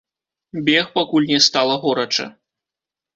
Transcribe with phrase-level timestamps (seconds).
[0.69, 2.25] Бег пакуль не стала горача.